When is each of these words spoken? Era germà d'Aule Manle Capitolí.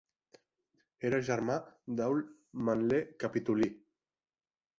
Era 1.09 1.19
germà 1.27 1.57
d'Aule 1.99 2.65
Manle 2.71 3.03
Capitolí. 3.27 3.71